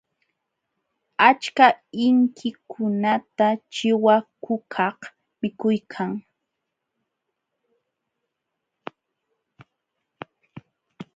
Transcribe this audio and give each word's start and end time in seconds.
Achka 1.29 1.67
inkikunata 2.05 3.47
chiwakukaq 3.75 4.99
mikuykan. 5.39 6.11